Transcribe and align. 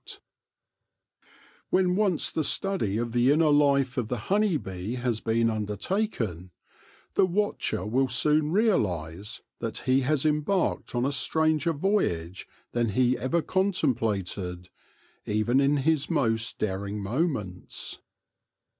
72 0.07 0.17
THE 0.17 0.17
LORE 0.17 1.27
OF 1.27 1.71
THE 1.71 1.77
HONEY 1.77 1.83
BEE 1.87 1.89
When 1.91 1.95
once 1.95 2.31
the 2.31 2.43
study 2.43 2.97
of 2.97 3.11
the 3.11 3.31
inner 3.31 3.49
life 3.51 3.97
of 3.99 4.07
the 4.07 4.17
honey 4.17 4.57
bee 4.57 4.95
has 4.95 5.19
been 5.19 5.49
undertaken, 5.51 6.51
the 7.13 7.25
watcher 7.27 7.85
will 7.85 8.07
soon 8.07 8.51
realise 8.51 9.43
that 9.59 9.77
he 9.85 10.01
has 10.01 10.25
embarked 10.25 10.95
on 10.95 11.05
a 11.05 11.11
stranger 11.11 11.73
voyage 11.73 12.47
than 12.71 12.89
he 12.89 13.15
ever 13.15 13.43
contemplated, 13.43 14.69
even 15.27 15.59
in 15.61 15.77
his 15.77 16.09
most 16.09 16.57
daring 16.57 16.99
moments. 17.03 17.99